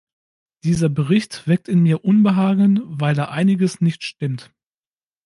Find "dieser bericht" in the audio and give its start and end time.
0.63-1.47